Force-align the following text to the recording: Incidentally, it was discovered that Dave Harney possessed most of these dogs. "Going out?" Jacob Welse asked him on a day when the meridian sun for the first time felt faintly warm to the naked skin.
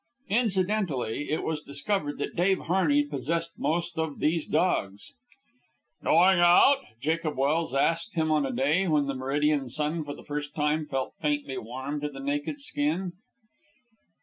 Incidentally, 0.31 1.29
it 1.29 1.43
was 1.43 1.61
discovered 1.61 2.17
that 2.17 2.35
Dave 2.35 2.61
Harney 2.61 3.03
possessed 3.05 3.51
most 3.55 3.99
of 3.99 4.17
these 4.17 4.47
dogs. 4.47 5.13
"Going 6.03 6.39
out?" 6.39 6.79
Jacob 6.99 7.37
Welse 7.37 7.75
asked 7.75 8.15
him 8.15 8.31
on 8.31 8.43
a 8.43 8.51
day 8.51 8.87
when 8.87 9.05
the 9.05 9.13
meridian 9.13 9.69
sun 9.69 10.03
for 10.03 10.15
the 10.15 10.25
first 10.25 10.55
time 10.55 10.87
felt 10.87 11.13
faintly 11.21 11.59
warm 11.59 12.01
to 12.01 12.09
the 12.09 12.19
naked 12.19 12.59
skin. 12.59 13.11